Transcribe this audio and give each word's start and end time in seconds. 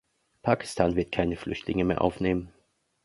Pakistan 0.41 0.95
wird 0.95 1.11
keine 1.11 1.35
Flüchtlinge 1.37 1.83
mehr 1.85 2.01
aufnehmen. 2.01 2.51